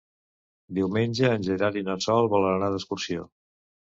[0.77, 3.27] Diumenge en Gerard i na Sol volen anar d'excursió.